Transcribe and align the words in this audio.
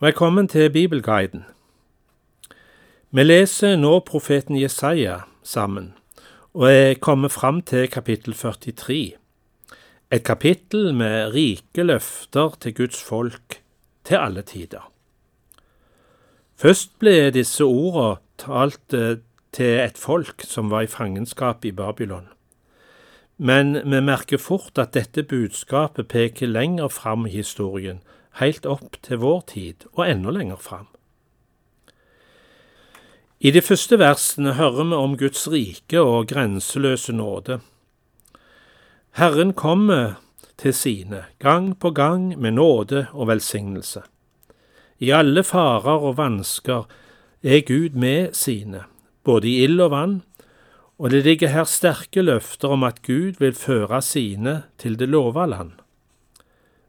Velkommen 0.00 0.46
til 0.48 0.70
Bibelguiden. 0.70 1.40
Vi 3.10 3.22
leser 3.24 3.72
nå 3.76 3.96
profeten 4.06 4.54
Jesaja 4.54 5.16
sammen, 5.42 5.88
og 6.54 6.68
jeg 6.70 7.00
kommer 7.02 7.28
fram 7.28 7.58
til 7.66 7.88
kapittel 7.90 8.36
43. 8.38 9.16
Et 10.12 10.22
kapittel 10.22 10.94
med 10.94 11.34
rike 11.34 11.82
løfter 11.82 12.54
til 12.60 12.74
Guds 12.74 13.02
folk 13.02 13.58
til 14.04 14.14
alle 14.14 14.42
tider. 14.46 14.86
Først 16.54 16.94
ble 17.02 17.32
disse 17.34 17.66
ordene 17.66 18.20
talt 18.38 18.94
eh, 18.94 19.18
til 19.50 19.80
et 19.82 19.98
folk 19.98 20.46
som 20.46 20.70
var 20.70 20.86
i 20.86 20.92
fangenskap 20.92 21.64
i 21.64 21.72
Babylon. 21.72 22.28
Men 23.36 23.74
vi 23.82 23.98
merker 23.98 24.38
fort 24.38 24.78
at 24.78 24.94
dette 24.94 25.26
budskapet 25.26 26.06
peker 26.06 26.46
lenger 26.46 26.86
fram 26.86 27.26
i 27.26 27.34
historien, 27.34 27.98
helt 28.40 28.66
opp 28.66 29.00
til 29.02 29.20
vår 29.24 29.40
tid 29.54 29.88
og 29.94 30.04
enda 30.08 30.30
lenger 30.34 30.60
fram. 30.60 30.86
I 33.38 33.52
de 33.54 33.62
første 33.62 33.98
versene 34.00 34.56
hører 34.58 34.88
vi 34.90 34.96
om 34.98 35.16
Guds 35.18 35.44
rike 35.50 36.00
og 36.02 36.26
grenseløse 36.30 37.12
nåde. 37.14 37.60
Herren 39.14 39.52
kommer 39.54 40.18
til 40.58 40.74
sine, 40.74 41.24
gang 41.38 41.78
på 41.78 41.90
gang 41.90 42.32
med 42.38 42.56
nåde 42.58 43.06
og 43.12 43.28
velsignelse. 43.30 44.02
I 44.98 45.10
alle 45.14 45.44
farer 45.46 46.02
og 46.02 46.16
vansker 46.18 46.88
er 47.42 47.62
Gud 47.62 47.94
med 47.94 48.34
sine, 48.34 48.82
både 49.24 49.48
i 49.48 49.62
ild 49.64 49.80
og 49.80 49.90
vann, 49.94 50.22
og 50.98 51.10
det 51.10 51.22
ligger 51.24 51.54
her 51.54 51.64
sterke 51.64 52.22
løfter 52.22 52.74
om 52.74 52.82
at 52.82 53.02
Gud 53.06 53.38
vil 53.38 53.54
føre 53.54 54.02
sine 54.02 54.62
til 54.78 54.98
det 54.98 55.08
lova 55.08 55.46
land. 55.46 55.76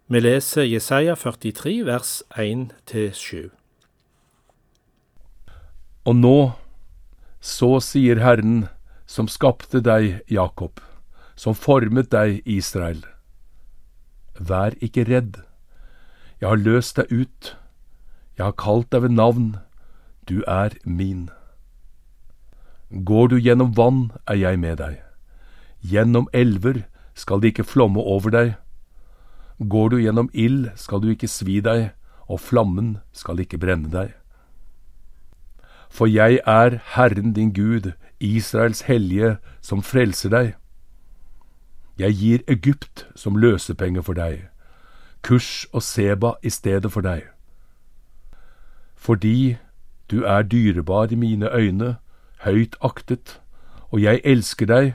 Vi 0.10 0.18
leser 0.20 0.64
Jesaja 0.66 1.14
43 1.14 1.86
vers 1.86 2.24
1-7. 2.34 3.52
Og 6.10 6.16
nå, 6.18 6.38
så 7.38 7.68
sier 7.78 8.18
Herren, 8.18 8.64
som 9.06 9.28
skapte 9.30 9.78
deg, 9.86 10.24
Jakob, 10.26 10.82
som 11.38 11.54
formet 11.54 12.10
deg, 12.10 12.40
Israel. 12.50 13.04
Vær 14.34 14.74
ikke 14.82 15.04
redd, 15.06 15.44
jeg 16.42 16.50
har 16.50 16.64
løst 16.64 16.98
deg 16.98 17.14
ut, 17.14 17.52
jeg 18.34 18.48
har 18.48 18.56
kalt 18.58 18.90
deg 18.90 19.04
ved 19.04 19.14
navn, 19.14 19.52
du 20.26 20.40
er 20.48 20.74
min. 20.86 21.28
Går 22.90 23.30
du 23.30 23.38
gjennom 23.38 23.78
vann, 23.78 24.02
er 24.26 24.42
jeg 24.42 24.58
med 24.58 24.82
deg. 24.82 24.98
Gjennom 25.86 26.26
elver 26.34 26.82
skal 27.14 27.46
de 27.46 27.54
ikke 27.54 27.68
flomme 27.76 28.02
over 28.02 28.34
deg. 28.34 28.58
Går 29.60 29.90
du 29.90 29.98
gjennom 30.00 30.30
ild, 30.34 30.70
skal 30.76 31.02
du 31.02 31.10
ikke 31.12 31.28
svi 31.28 31.60
deg, 31.60 31.90
og 32.32 32.40
flammen 32.40 32.98
skal 33.12 33.40
ikke 33.44 33.60
brenne 33.60 33.92
deg. 33.92 34.14
For 35.90 36.08
jeg 36.08 36.40
er 36.46 36.80
Herren 36.96 37.34
din 37.34 37.52
Gud, 37.54 37.92
Israels 38.20 38.82
hellige, 38.88 39.38
som 39.62 39.84
frelser 39.84 40.30
deg. 40.30 40.54
Jeg 42.00 42.16
gir 42.16 42.40
Egypt 42.48 43.08
som 43.16 43.36
løsepenge 43.36 44.04
for 44.04 44.16
deg, 44.16 44.48
Kurs 45.22 45.68
og 45.74 45.84
Seba 45.84 46.38
i 46.44 46.50
stedet 46.50 46.92
for 46.92 47.04
deg. 47.04 47.26
Fordi 48.96 49.58
du 50.12 50.24
er 50.24 50.42
dyrebar 50.42 51.12
i 51.12 51.16
mine 51.16 51.52
øyne, 51.52 51.98
høyt 52.46 52.76
aktet, 52.82 53.42
og 53.92 54.02
jeg 54.02 54.22
elsker 54.24 54.66
deg, 54.66 54.94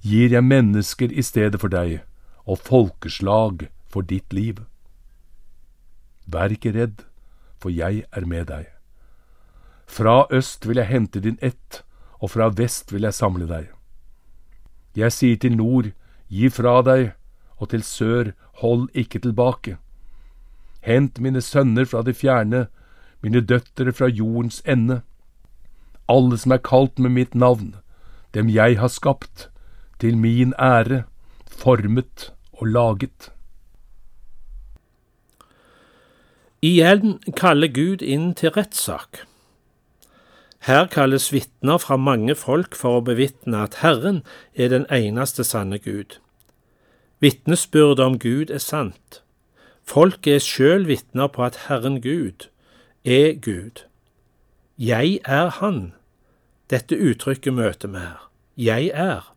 gir 0.00 0.32
jeg 0.32 0.44
mennesker 0.44 1.12
i 1.12 1.22
stedet 1.22 1.60
for 1.60 1.68
deg, 1.68 2.00
og 2.46 2.58
folkeslag 2.58 3.68
for 3.94 4.02
ditt 4.02 4.34
liv. 4.34 4.64
Vær 6.26 6.50
ikke 6.50 6.74
redd, 6.74 7.04
for 7.62 7.70
jeg 7.70 8.02
er 8.10 8.26
med 8.26 8.48
deg. 8.50 8.66
Fra 9.86 10.24
øst 10.34 10.66
vil 10.66 10.82
jeg 10.82 10.90
hente 10.90 11.22
din 11.22 11.38
ett, 11.40 11.84
og 12.18 12.34
fra 12.34 12.50
vest 12.50 12.90
vil 12.92 13.06
jeg 13.06 13.14
samle 13.14 13.46
deg. 13.46 13.70
Jeg 14.98 15.12
sier 15.12 15.38
til 15.38 15.56
nord, 15.56 15.92
gi 16.28 16.50
fra 16.50 16.80
deg, 16.82 17.12
og 17.62 17.70
til 17.70 17.86
sør, 17.86 18.34
hold 18.64 18.88
ikke 18.94 19.22
tilbake. 19.22 19.78
Hent 20.82 21.20
mine 21.20 21.40
sønner 21.40 21.86
fra 21.86 22.02
det 22.02 22.16
fjerne, 22.18 22.66
mine 23.22 23.40
døtre 23.40 23.92
fra 23.92 24.10
jordens 24.10 24.62
ende 24.66 25.02
alle 26.08 26.38
som 26.38 26.52
er 26.52 26.62
kalt 26.64 26.98
med 26.98 27.14
mitt 27.16 27.34
navn, 27.34 27.74
dem 28.34 28.48
jeg 28.52 28.78
har 28.78 28.92
skapt, 28.92 29.48
til 29.98 30.16
min 30.18 30.52
ære, 30.60 31.04
formet 31.48 32.32
og 32.52 32.66
laget. 32.66 33.30
Igjen 36.64 37.18
kaller 37.36 37.68
Gud 37.68 38.00
inn 38.00 38.30
til 38.40 38.54
rettssak. 38.56 39.26
Her 40.64 40.86
kalles 40.88 41.26
vitner 41.28 41.76
fra 41.76 41.98
mange 42.00 42.32
folk 42.40 42.72
for 42.78 42.96
å 42.96 43.02
bevitne 43.04 43.66
at 43.66 43.82
Herren 43.82 44.22
er 44.56 44.70
den 44.72 44.86
eneste 44.88 45.44
sanne 45.44 45.76
Gud. 45.76 46.16
Vitnesbyrdet 47.20 48.00
om 48.00 48.16
Gud 48.22 48.48
er 48.48 48.64
sant. 48.64 49.20
Folk 49.84 50.24
er 50.24 50.40
sjøl 50.40 50.88
vitner 50.88 51.28
på 51.28 51.44
at 51.44 51.66
Herren 51.66 52.00
Gud 52.00 52.48
er 53.04 53.36
Gud. 53.44 53.84
Jeg 54.80 55.20
er 55.28 55.52
Han. 55.60 55.92
Dette 56.72 56.96
uttrykket 56.96 57.52
møter 57.60 57.92
vi 57.92 58.06
her. 58.06 58.24
Jeg 58.56 58.90
er. 58.94 59.28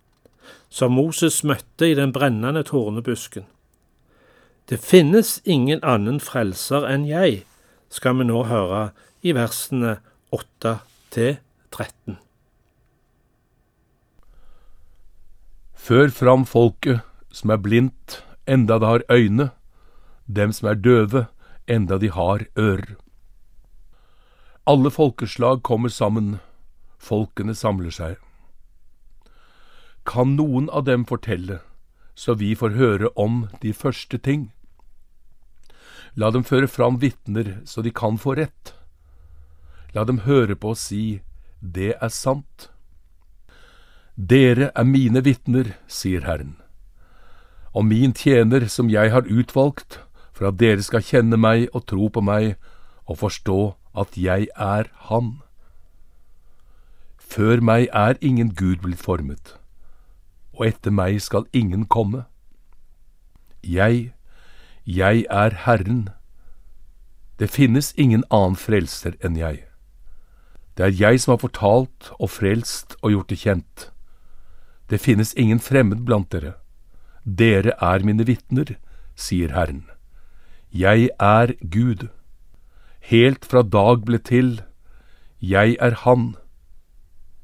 Som 0.70 0.96
Moses 0.96 1.44
møtte 1.44 1.92
i 1.92 2.00
den 2.00 2.16
brennende 2.16 2.64
tornebusken. 2.64 3.52
Det 4.70 4.78
finnes 4.84 5.38
ingen 5.48 5.80
annen 5.80 6.18
frelser 6.20 6.84
enn 6.92 7.06
jeg, 7.08 7.46
skal 7.88 8.18
vi 8.20 8.26
nå 8.28 8.42
høre 8.50 8.90
i 9.24 9.32
versene 9.32 9.94
8 10.36 10.74
til 11.16 11.38
13. 11.72 12.18
Før 15.72 16.12
fram 16.12 16.44
folket 16.44 17.00
som 17.32 17.54
er 17.56 17.62
blindt, 17.64 18.18
enda 18.44 18.76
det 18.84 18.90
har 18.92 19.06
øyne, 19.08 19.46
dem 20.28 20.52
som 20.52 20.68
er 20.74 20.76
døve, 20.76 21.24
enda 21.72 21.96
de 22.04 22.12
har 22.12 22.44
ører. 22.60 22.98
Alle 24.68 24.92
folkeslag 24.92 25.64
kommer 25.64 25.88
sammen, 25.88 26.42
folkene 27.00 27.56
samler 27.56 27.96
seg. 27.96 28.20
Kan 30.04 30.36
noen 30.36 30.68
av 30.76 30.84
dem 30.92 31.08
fortelle, 31.08 31.62
så 32.20 32.36
vi 32.36 32.52
får 32.52 32.76
høre 32.76 33.16
om 33.16 33.46
de 33.64 33.72
første 33.72 34.20
ting? 34.20 34.50
La 36.18 36.32
dem 36.34 36.44
føre 36.44 36.68
fram 36.68 36.98
vitner, 36.98 37.60
så 37.66 37.84
de 37.86 37.94
kan 37.94 38.18
få 38.18 38.34
rett. 38.40 38.74
La 39.94 40.04
dem 40.04 40.24
høre 40.26 40.56
på 40.58 40.74
og 40.74 40.80
si, 40.82 41.22
det 41.62 41.94
er 42.02 42.10
sant. 42.14 42.72
Dere 44.18 44.72
er 44.74 44.88
mine 44.90 45.22
vitner, 45.22 45.76
sier 45.86 46.26
Herren, 46.26 46.56
og 47.70 47.86
min 47.86 48.16
tjener 48.18 48.66
som 48.66 48.90
jeg 48.90 49.14
har 49.14 49.30
utvalgt, 49.30 50.00
for 50.34 50.50
at 50.50 50.58
dere 50.58 50.82
skal 50.86 51.06
kjenne 51.06 51.38
meg 51.38 51.68
og 51.70 51.86
tro 51.90 52.10
på 52.10 52.22
meg 52.26 52.56
og 53.06 53.22
forstå 53.22 53.60
at 53.98 54.18
jeg 54.18 54.50
er 54.54 54.90
Han. 55.10 55.38
Før 57.18 57.62
meg 57.62 57.90
er 57.94 58.18
ingen 58.22 58.54
Gud 58.58 58.82
blitt 58.82 59.02
formet, 59.06 59.54
og 60.58 60.66
etter 60.66 60.94
meg 60.94 61.22
skal 61.22 61.46
ingen 61.54 61.86
komme. 61.86 62.26
Jeg, 63.62 64.14
jeg 64.88 65.26
er 65.30 65.52
Herren. 65.66 66.10
Det 67.40 67.50
finnes 67.52 67.92
ingen 67.98 68.24
annen 68.32 68.56
frelser 68.56 69.18
enn 69.20 69.36
jeg. 69.36 69.66
Det 70.80 70.86
er 70.86 70.96
jeg 70.96 71.20
som 71.20 71.34
har 71.34 71.42
fortalt 71.44 72.12
og 72.16 72.32
frelst 72.32 72.96
og 73.02 73.12
gjort 73.12 73.30
det 73.30 73.40
kjent. 73.42 73.90
Det 74.88 75.02
finnes 75.04 75.34
ingen 75.36 75.60
fremmed 75.60 76.06
blant 76.08 76.32
dere. 76.32 76.56
Dere 77.26 77.76
er 77.84 78.06
mine 78.08 78.24
vitner, 78.24 78.78
sier 79.16 79.52
Herren. 79.52 79.84
Jeg 80.72 81.10
er 81.20 81.52
Gud 81.60 82.08
helt 83.12 83.46
fra 83.46 83.64
dag 83.64 84.06
ble 84.08 84.20
til, 84.20 84.62
jeg 85.40 85.76
er 85.80 86.04
Han. 86.04 86.36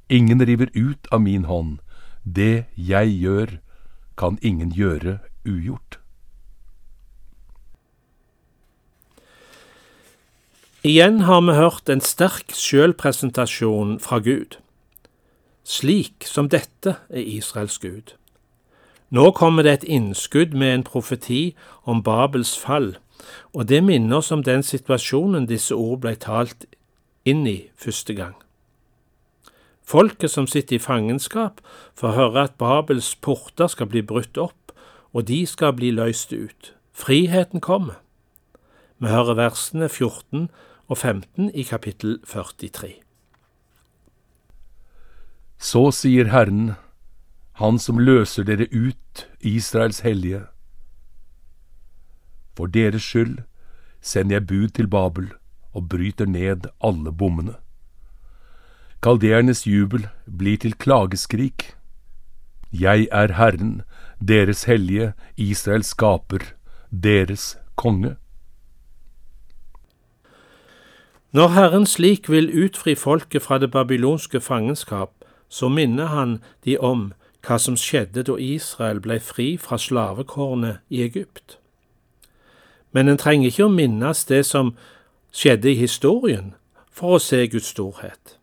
Ingen 0.10 0.40
river 0.48 0.72
ut 0.76 1.08
av 1.12 1.22
min 1.22 1.44
hånd, 1.44 1.80
det 2.24 2.66
jeg 2.76 3.12
gjør, 3.20 3.60
kan 4.18 4.38
ingen 4.42 4.72
gjøre 4.72 5.20
ugjort. 5.46 6.03
Igjen 10.86 11.22
har 11.22 11.40
vi 11.42 11.54
hørt 11.56 11.88
en 11.88 12.02
sterk 12.04 12.52
sjølpresentasjon 12.60 14.02
fra 14.04 14.18
Gud. 14.20 14.58
Slik 15.64 16.26
som 16.28 16.50
dette 16.52 16.98
er 17.08 17.24
Israels 17.24 17.78
Gud. 17.80 18.18
Nå 19.08 19.30
kommer 19.32 19.64
det 19.64 19.74
et 19.78 19.86
innskudd 19.88 20.52
med 20.52 20.74
en 20.74 20.84
profeti 20.84 21.56
om 21.88 22.02
Babels 22.04 22.52
fall, 22.60 22.98
og 23.56 23.70
det 23.70 23.80
minner 23.88 24.18
oss 24.18 24.34
om 24.36 24.44
den 24.44 24.60
situasjonen 24.60 25.46
disse 25.48 25.72
ord 25.72 26.02
ble 26.04 26.18
talt 26.20 26.68
inn 27.24 27.48
i 27.48 27.70
første 27.80 28.18
gang. 28.20 28.36
Folket 29.88 30.36
som 30.36 30.52
sitter 30.52 30.76
i 30.76 30.84
fangenskap, 30.84 31.64
får 31.96 32.18
høre 32.20 32.44
at 32.50 32.60
Babels 32.60 33.14
porter 33.16 33.72
skal 33.72 33.88
bli 33.88 34.04
brutt 34.04 34.36
opp, 34.36 34.76
og 35.16 35.32
de 35.32 35.46
skal 35.48 35.78
bli 35.80 35.96
løst 35.96 36.36
ut. 36.36 36.74
Friheten 36.92 37.64
kommer. 37.64 38.04
Vi 39.00 39.08
hører 39.08 39.40
versene 39.40 39.88
14 39.88 40.50
og 40.88 40.98
15 40.98 41.52
i 41.54 41.64
kapittel 41.64 42.20
43. 42.28 42.94
Så 45.58 45.92
sier 45.92 46.32
Herren, 46.32 46.74
Han 47.62 47.80
som 47.80 48.00
løser 48.00 48.44
dere 48.44 48.68
ut, 48.74 49.28
Israels 49.40 50.00
hellige. 50.00 50.42
For 52.58 52.66
deres 52.66 53.04
skyld 53.04 53.38
sender 54.02 54.36
jeg 54.36 54.48
bud 54.48 54.68
til 54.68 54.88
Babel 54.88 55.30
og 55.74 55.90
bryter 55.90 56.26
ned 56.26 56.68
alle 56.84 57.14
bommene. 57.14 57.56
Kaldeernes 59.04 59.68
jubel 59.68 60.08
blir 60.38 60.58
til 60.58 60.74
klageskrik. 60.74 61.76
Jeg 62.72 63.08
er 63.12 63.34
Herren, 63.34 63.82
deres 64.28 64.64
hellige, 64.64 65.14
Israels 65.38 65.88
skaper, 65.88 66.54
deres 66.92 67.58
konge. 67.76 68.16
Når 71.34 71.48
Herren 71.48 71.86
slik 71.86 72.30
vil 72.30 72.52
utfri 72.66 72.94
folket 72.96 73.42
fra 73.42 73.58
det 73.58 73.72
babylonske 73.72 74.42
fangenskap, 74.42 75.10
så 75.50 75.68
minner 75.68 76.06
han 76.06 76.44
de 76.66 76.78
om 76.78 77.08
hva 77.42 77.58
som 77.58 77.74
skjedde 77.78 78.22
da 78.28 78.36
Israel 78.38 79.02
ble 79.02 79.18
fri 79.20 79.56
fra 79.58 79.80
slavekårene 79.82 80.76
i 80.94 81.02
Egypt. 81.02 81.58
Men 82.94 83.10
en 83.10 83.18
trenger 83.18 83.50
ikke 83.50 83.66
å 83.66 83.74
minnes 83.74 84.22
det 84.30 84.44
som 84.46 84.76
skjedde 85.34 85.72
i 85.72 85.80
historien, 85.82 86.54
for 86.94 87.18
å 87.18 87.24
se 87.26 87.42
Guds 87.50 87.74
storhet. 87.74 88.38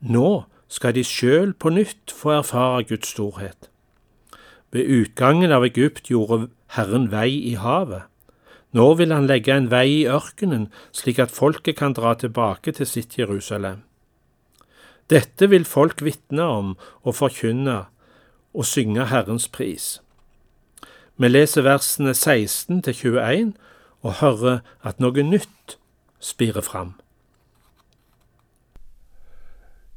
Nå 0.00 0.48
skal 0.72 0.96
de 0.96 1.04
sjøl 1.04 1.52
på 1.52 1.74
nytt 1.76 2.08
få 2.08 2.38
erfare 2.38 2.86
Guds 2.88 3.12
storhet. 3.12 3.68
Ved 4.72 4.88
utgangen 4.88 5.52
av 5.52 5.68
Egypt 5.68 6.08
gjorde 6.08 6.48
Herren 6.72 7.10
vei 7.12 7.28
i 7.52 7.58
havet. 7.60 8.08
Nå 8.76 8.94
vil 8.94 9.12
han 9.12 9.26
legge 9.26 9.54
en 9.54 9.70
vei 9.72 10.02
i 10.02 10.08
ørkenen, 10.08 10.68
slik 10.92 11.18
at 11.22 11.32
folket 11.32 11.78
kan 11.78 11.94
dra 11.96 12.14
tilbake 12.14 12.74
til 12.76 12.86
sitt 12.86 13.16
Jerusalem. 13.18 13.84
Dette 15.08 15.48
vil 15.48 15.64
folk 15.64 16.02
vitne 16.04 16.44
om 16.44 16.74
og 17.02 17.16
forkynne 17.16 17.86
og 18.52 18.68
synge 18.68 19.08
Herrens 19.08 19.48
pris. 19.48 20.02
Vi 21.16 21.28
leser 21.28 21.64
versene 21.64 22.12
16 22.14 22.82
til 22.82 22.94
21 22.94 23.54
og 24.04 24.20
hører 24.20 24.60
at 24.84 25.00
noe 25.00 25.24
nytt 25.24 25.78
spirer 26.20 26.62
fram. 26.62 26.94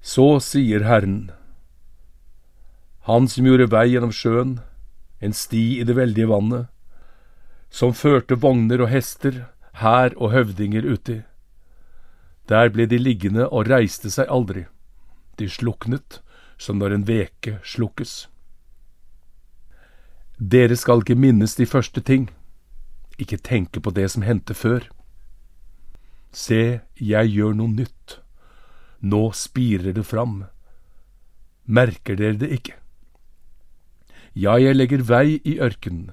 Så 0.01 0.39
sier 0.41 0.87
Herren, 0.87 1.31
Han 3.05 3.27
som 3.27 3.45
gjorde 3.45 3.69
vei 3.69 3.87
gjennom 3.89 4.11
sjøen, 4.13 4.59
en 5.21 5.33
sti 5.33 5.79
i 5.81 5.85
det 5.85 5.95
veldige 5.97 6.29
vannet, 6.29 6.69
som 7.71 7.95
førte 7.95 8.35
vogner 8.35 8.83
og 8.83 8.91
hester, 8.91 9.45
hær 9.79 10.13
og 10.17 10.33
høvdinger 10.35 10.85
uti. 10.85 11.21
Der 12.51 12.69
ble 12.69 12.85
de 12.91 12.99
liggende 12.99 13.47
og 13.47 13.69
reiste 13.71 14.11
seg 14.11 14.27
aldri. 14.27 14.65
De 15.39 15.47
sluknet 15.49 16.19
som 16.61 16.77
når 16.77 16.97
en 16.97 17.07
veke 17.07 17.57
slukkes. 17.65 18.27
Dere 20.37 20.75
skal 20.77 21.01
ikke 21.01 21.17
minnes 21.17 21.55
de 21.55 21.65
første 21.69 22.01
ting, 22.01 22.27
ikke 23.21 23.37
tenke 23.37 23.79
på 23.79 23.93
det 23.93 24.09
som 24.13 24.25
hendte 24.25 24.53
før. 24.57 24.83
Se, 26.31 26.81
jeg 26.95 27.33
gjør 27.33 27.55
noe 27.57 27.71
nytt. 27.71 28.19
Nå 29.01 29.31
spirer 29.37 29.93
det 29.93 30.05
fram. 30.05 30.43
Merker 31.65 32.17
dere 32.17 32.39
det 32.41 32.51
ikke? 32.57 32.77
Ja, 34.33 34.55
jeg 34.57 34.77
legger 34.77 35.03
vei 35.03 35.41
i 35.43 35.57
ørkenen, 35.59 36.11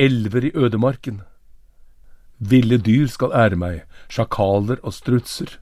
elver 0.00 0.48
i 0.48 0.52
ødemarken. 0.56 1.20
Ville 2.40 2.78
dyr 2.80 3.06
skal 3.12 3.34
ære 3.36 3.58
meg, 3.60 3.82
sjakaler 4.08 4.80
og 4.80 4.94
strutser. 4.96 5.58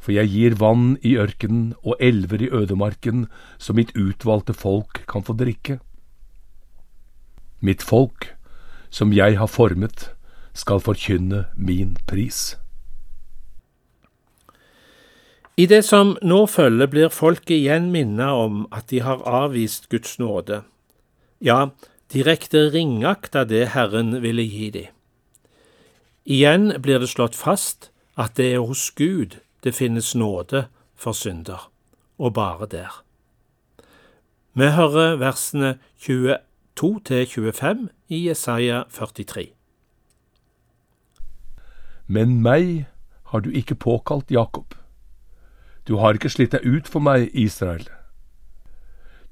For 0.00 0.16
jeg 0.16 0.32
gir 0.32 0.56
vann 0.58 0.96
i 1.06 1.14
ørkenen 1.20 1.74
og 1.84 2.00
elver 2.00 2.42
i 2.42 2.50
ødemarken, 2.50 3.28
så 3.58 3.76
mitt 3.76 3.92
utvalgte 3.94 4.56
folk 4.56 5.04
kan 5.06 5.22
få 5.22 5.36
drikke. 5.38 5.78
Mitt 7.60 7.82
folk, 7.84 8.32
som 8.90 9.12
jeg 9.12 9.38
har 9.38 9.46
formet, 9.46 10.10
skal 10.56 10.80
forkynne 10.80 11.44
min 11.54 11.94
pris. 12.08 12.56
I 15.60 15.66
det 15.68 15.82
som 15.84 16.16
nå 16.24 16.46
følger, 16.48 16.88
blir 16.88 17.12
folket 17.12 17.58
igjen 17.58 17.90
minnet 17.92 18.32
om 18.32 18.64
at 18.72 18.88
de 18.90 19.02
har 19.04 19.20
avvist 19.28 19.90
Guds 19.92 20.16
nåde. 20.18 20.62
Ja, 21.44 21.68
direkte 22.12 22.70
ringakta 22.74 23.44
det 23.44 23.70
Herren 23.74 24.22
ville 24.22 24.42
gi 24.42 24.70
dem. 24.70 24.88
Igjen 26.24 26.72
blir 26.82 27.00
det 27.00 27.10
slått 27.10 27.34
fast 27.34 27.90
at 28.16 28.36
det 28.36 28.52
er 28.54 28.66
hos 28.66 28.90
Gud 28.90 29.40
det 29.64 29.74
finnes 29.74 30.14
nåde 30.14 30.66
for 30.96 31.12
synder, 31.16 31.70
og 32.18 32.34
bare 32.34 32.66
der. 32.66 33.02
Vi 34.54 34.68
hører 34.76 35.16
versene 35.16 35.78
22 35.98 37.00
til 37.04 37.26
25 37.26 37.88
i 38.08 38.26
Jesaja 38.28 38.82
43. 38.90 39.50
Men 42.06 42.40
meg 42.42 42.86
har 43.32 43.40
du 43.40 43.50
ikke 43.50 43.78
påkalt 43.78 44.30
Jakob 44.30 44.74
du 45.90 45.96
har 45.98 46.14
ikke 46.14 46.30
slitt 46.30 46.52
deg 46.54 46.62
ut 46.62 46.86
for 46.86 47.02
meg, 47.02 47.32
Israel. 47.34 47.88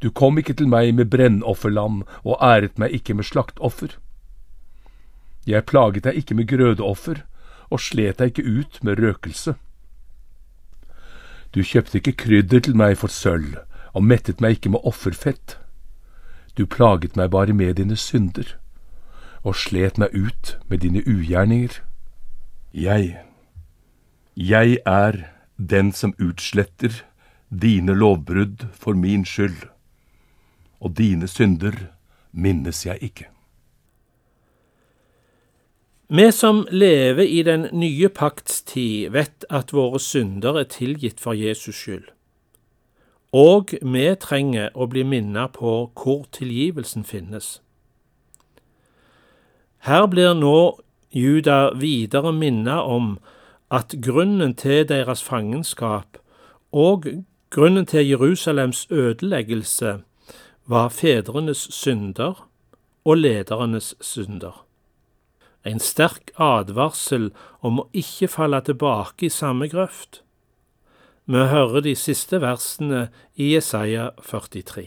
Du 0.02 0.10
kom 0.10 0.38
ikke 0.38 0.54
til 0.54 0.68
meg 0.70 0.92
med 0.94 1.10
brennofferlam 1.10 2.02
og 2.22 2.36
æret 2.42 2.78
meg 2.78 2.94
ikke 2.94 3.16
med 3.18 3.26
slaktoffer. 3.26 3.96
Jeg 5.46 5.66
plaget 5.66 6.04
deg 6.04 6.20
ikke 6.20 6.36
med 6.38 6.48
grødeoffer 6.50 7.24
og 7.70 7.80
slet 7.80 8.20
deg 8.20 8.32
ikke 8.32 8.46
ut 8.60 8.78
med 8.84 9.00
røkelse. 9.02 9.56
Du 11.54 11.64
kjøpte 11.64 11.98
ikke 11.98 12.18
krydder 12.20 12.60
til 12.60 12.76
meg 12.76 12.98
for 13.00 13.10
sølv 13.10 13.56
og 13.96 14.04
mettet 14.04 14.42
meg 14.44 14.58
ikke 14.58 14.74
med 14.76 14.84
offerfett. 14.86 15.56
Du 16.54 16.66
plaget 16.66 17.16
meg 17.16 17.30
bare 17.32 17.56
med 17.56 17.78
dine 17.80 17.96
synder 17.96 18.54
og 19.42 19.56
slet 19.56 19.98
meg 19.98 20.14
ut 20.14 20.58
med 20.68 20.82
dine 20.84 21.02
ugjerninger. 21.06 21.80
Jeg, 22.74 23.16
jeg 24.36 24.78
er 24.86 25.24
den 25.56 25.92
som 25.92 26.14
utsletter 26.20 27.02
dine 27.48 27.94
lovbrudd 27.94 28.68
for 28.74 28.92
min 28.92 29.24
skyld, 29.24 29.64
og 30.80 30.96
dine 30.98 31.28
synder 31.28 31.72
minnes 32.32 32.86
jeg 32.86 32.98
ikke. 33.02 33.28
Vi 36.08 36.30
som 36.32 36.66
lever 36.70 37.22
i 37.22 37.42
den 37.42 37.66
nye 37.72 38.08
pakts 38.08 38.62
tid, 38.62 39.10
vet 39.10 39.44
at 39.50 39.72
våre 39.72 40.00
synder 40.00 40.56
er 40.56 40.64
tilgitt 40.64 41.20
for 41.20 41.36
Jesus 41.36 41.76
skyld. 41.76 42.06
Og 43.32 43.74
vi 43.82 44.06
trenger 44.16 44.70
å 44.74 44.86
bli 44.88 45.04
minnet 45.04 45.58
på 45.60 45.90
hvor 45.92 46.24
tilgivelsen 46.32 47.04
finnes. 47.04 47.60
Her 49.84 50.06
blir 50.08 50.32
nå 50.32 50.80
Juda 51.12 51.74
videre 51.76 52.32
minnet 52.32 52.88
om 52.88 53.18
at 53.70 53.94
grunnen 54.00 54.54
til 54.56 54.88
deres 54.88 55.22
fangenskap 55.22 56.16
og 56.72 57.04
grunnen 57.50 57.86
til 57.86 58.08
Jerusalems 58.08 58.86
ødeleggelse 58.90 59.98
var 60.68 60.88
fedrenes 60.92 61.64
synder 61.72 62.44
og 63.04 63.16
ledernes 63.16 63.94
synder. 64.04 64.64
En 65.64 65.80
sterk 65.80 66.30
advarsel 66.36 67.30
om 67.64 67.80
å 67.80 67.88
ikke 67.96 68.28
falle 68.28 68.60
tilbake 68.64 69.26
i 69.26 69.32
samme 69.32 69.68
grøft. 69.72 70.22
Vi 71.28 71.40
hører 71.50 71.84
de 71.84 71.94
siste 71.96 72.40
versene 72.40 73.08
i 73.36 73.54
Jesaja 73.54 74.10
43. 74.24 74.86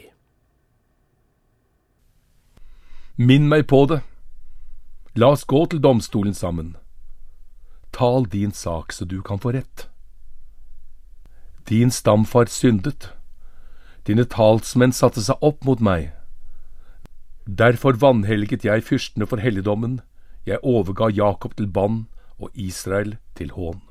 Minn 3.17 3.50
meg 3.50 3.67
på 3.69 3.83
det. 3.89 4.00
La 5.17 5.33
oss 5.35 5.43
gå 5.45 5.65
til 5.69 5.81
domstolen 5.83 6.33
sammen. 6.33 6.75
Tal 7.91 8.25
din 8.29 8.53
sak 8.55 8.93
så 8.93 9.05
du 9.05 9.19
kan 9.21 9.41
få 9.41 9.51
rett. 9.57 9.89
Din 11.69 11.91
stamfar 11.91 12.50
syndet. 12.50 13.11
Dine 14.08 14.25
talsmenn 14.25 14.96
satte 14.96 15.22
seg 15.22 15.38
opp 15.46 15.65
mot 15.67 15.81
meg. 15.84 16.10
Derfor 17.46 18.00
vanhelliget 18.01 18.65
jeg 18.65 18.86
fyrstene 18.88 19.27
for 19.29 19.41
helligdommen, 19.43 20.00
jeg 20.46 20.62
overga 20.65 21.12
Jakob 21.13 21.53
til 21.58 21.70
bann 21.70 22.08
og 22.41 22.50
Israel 22.58 23.15
til 23.38 23.53
hån. 23.53 23.81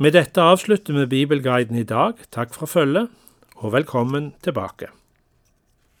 Med 0.00 0.16
dette 0.16 0.40
avslutter 0.40 0.96
vi 0.96 1.08
Bibelguiden 1.12 1.76
i 1.76 1.84
dag. 1.84 2.20
Takk 2.32 2.54
for 2.56 2.68
følget, 2.68 3.08
og 3.56 3.72
velkommen 3.72 4.32
tilbake. 4.44 4.88